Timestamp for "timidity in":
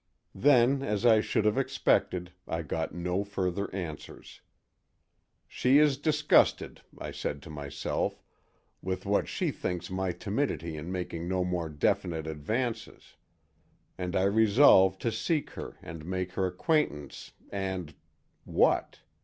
10.11-10.91